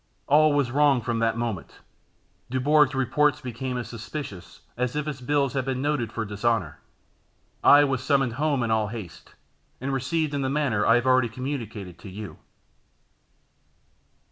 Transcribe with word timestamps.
All 0.25 0.53
was 0.53 0.71
wrong 0.71 1.01
from 1.01 1.19
that 1.19 1.37
moment. 1.37 1.75
Dubourg's 2.49 2.95
reports 2.95 3.39
became 3.39 3.77
as 3.77 3.87
suspicious 3.87 4.61
as 4.75 4.95
if 4.95 5.05
his 5.05 5.21
bills 5.21 5.53
had 5.53 5.63
been 5.65 5.79
noted 5.79 6.11
for 6.11 6.25
dishonour. 6.25 6.79
I 7.63 7.83
was 7.83 8.03
summoned 8.03 8.33
home 8.33 8.63
in 8.63 8.71
all 8.71 8.87
haste, 8.87 9.35
and 9.79 9.93
received 9.93 10.33
in 10.33 10.41
the 10.41 10.49
manner 10.49 10.87
I 10.87 10.95
have 10.95 11.05
already 11.05 11.29
communicated 11.29 11.99
to 11.99 12.09
you. 12.09 12.39